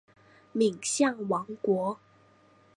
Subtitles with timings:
[0.51, 1.99] 敏象王国。